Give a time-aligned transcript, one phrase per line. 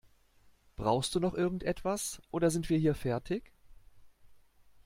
[0.77, 3.51] Brauchst du noch irgendetwas oder sind wir hier fertig?